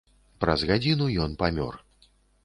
Праз 0.43 0.63
гадзіну 0.69 1.09
ён 1.25 1.35
памёр. 1.43 1.77